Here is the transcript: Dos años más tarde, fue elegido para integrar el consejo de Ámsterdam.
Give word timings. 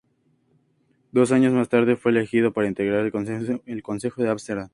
Dos 1.11 1.31
años 1.31 1.53
más 1.53 1.69
tarde, 1.69 1.95
fue 1.95 2.09
elegido 2.11 2.53
para 2.53 2.65
integrar 2.67 3.05
el 3.05 3.81
consejo 3.83 4.23
de 4.23 4.29
Ámsterdam. 4.31 4.69